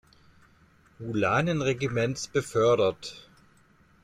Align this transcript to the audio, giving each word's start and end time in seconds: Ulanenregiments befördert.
Ulanenregiments 0.99 2.27
befördert. 2.27 3.29